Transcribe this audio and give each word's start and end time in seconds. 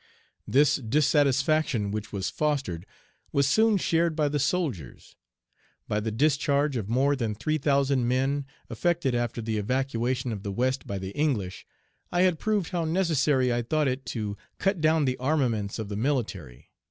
This 0.47 0.77
dissatisfaction, 0.77 1.91
which 1.91 2.11
was 2.11 2.31
fostered, 2.31 2.87
was 3.31 3.45
soon 3.47 3.77
shared 3.77 4.15
by 4.15 4.29
the 4.29 4.39
soldiers. 4.39 5.15
By 5.87 5.99
the 5.99 6.09
discharge 6.09 6.75
of 6.75 6.89
more 6.89 7.15
than 7.15 7.35
three 7.35 7.59
thousand 7.59 8.07
men, 8.07 8.47
effected 8.67 9.13
after 9.13 9.43
the 9.43 9.59
evacuation 9.59 10.31
of 10.31 10.41
the 10.41 10.51
West 10.51 10.87
by 10.87 10.97
the 10.97 11.11
English, 11.15 11.67
I 12.11 12.21
had 12.23 12.39
proved 12.39 12.69
how 12.71 12.83
necessary 12.83 13.53
I 13.53 13.61
thought 13.61 13.87
it 13.87 14.07
to 14.07 14.35
cut 14.57 14.81
down 14.81 15.05
the 15.05 15.17
armaments 15.17 15.77
of 15.77 15.87
the 15.87 15.95
military. 15.97 16.71